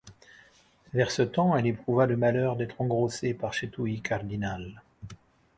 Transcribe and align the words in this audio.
Vers 0.95 1.11
ce 1.11 1.21
temps 1.21 1.55
elle 1.55 1.67
éprouva 1.67 2.07
le 2.07 2.17
malheur 2.17 2.55
d’estre 2.55 2.81
engrossée 2.81 3.35
par 3.35 3.53
cettuy 3.53 4.01
cardinal. 4.01 4.81